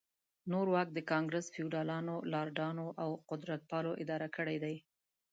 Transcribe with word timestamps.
نور 0.51 0.67
واک 0.73 0.87
د 0.93 0.99
ګانګرس 1.09 1.47
فیوډالانو، 1.55 2.15
لارډانو 2.33 2.87
او 3.03 3.09
قدرتپالو 3.29 3.91
اداره 4.03 4.27
کړی 4.35 4.57
دی. 4.63 4.75